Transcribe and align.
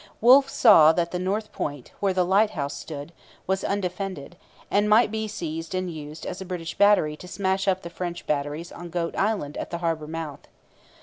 Wolfe 0.19 0.49
saw 0.49 0.91
that 0.93 1.11
the 1.11 1.19
north 1.19 1.51
point, 1.51 1.91
where 1.99 2.11
the 2.11 2.25
lighthouse 2.25 2.73
stood, 2.73 3.13
was 3.45 3.63
undefended, 3.63 4.35
and 4.71 4.89
might 4.89 5.11
be 5.11 5.27
seized 5.27 5.75
and 5.75 5.91
used 5.91 6.25
as 6.25 6.41
a 6.41 6.43
British 6.43 6.75
battery 6.75 7.15
to 7.15 7.27
smash 7.27 7.67
up 7.67 7.83
the 7.83 7.89
French 7.91 8.25
batteries 8.25 8.71
on 8.71 8.89
Goat 8.89 9.15
Island 9.15 9.57
at 9.57 9.69
the 9.69 9.77
harbour 9.77 10.07
mouth. 10.07 10.41